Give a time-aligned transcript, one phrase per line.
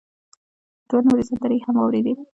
[0.89, 2.13] دوه نورې سندرې يې هم واورېدې.